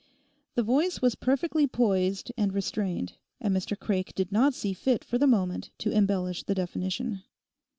The 0.55 0.63
voice 0.63 0.99
was 0.99 1.13
perfectly 1.13 1.67
poised 1.67 2.31
and 2.35 2.51
restrained, 2.55 3.17
and 3.39 3.55
Mr 3.55 3.77
Craik 3.77 4.15
did 4.15 4.31
not 4.31 4.55
see 4.55 4.73
fit 4.73 5.03
for 5.03 5.19
the 5.19 5.27
moment 5.27 5.69
to 5.77 5.91
embellish 5.91 6.41
the 6.41 6.55
definition. 6.55 7.21